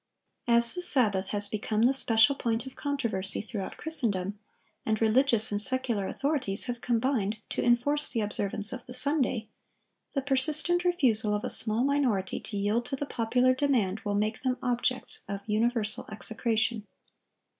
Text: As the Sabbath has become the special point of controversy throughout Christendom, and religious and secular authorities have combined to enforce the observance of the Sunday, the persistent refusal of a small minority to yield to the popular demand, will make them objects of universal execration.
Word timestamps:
As 0.47 0.73
the 0.73 0.81
Sabbath 0.81 1.27
has 1.27 1.47
become 1.47 1.83
the 1.83 1.93
special 1.93 2.33
point 2.33 2.65
of 2.65 2.75
controversy 2.75 3.39
throughout 3.39 3.77
Christendom, 3.77 4.39
and 4.83 4.99
religious 4.99 5.51
and 5.51 5.61
secular 5.61 6.07
authorities 6.07 6.63
have 6.63 6.81
combined 6.81 7.37
to 7.49 7.63
enforce 7.63 8.09
the 8.09 8.21
observance 8.21 8.73
of 8.73 8.83
the 8.87 8.95
Sunday, 8.95 9.47
the 10.13 10.23
persistent 10.23 10.83
refusal 10.85 11.35
of 11.35 11.43
a 11.43 11.51
small 11.51 11.83
minority 11.83 12.39
to 12.39 12.57
yield 12.57 12.85
to 12.87 12.95
the 12.95 13.05
popular 13.05 13.53
demand, 13.53 13.99
will 13.99 14.15
make 14.15 14.41
them 14.41 14.57
objects 14.63 15.19
of 15.29 15.41
universal 15.45 16.07
execration. 16.11 16.87